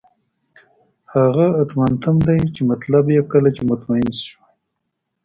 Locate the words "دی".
2.27-2.39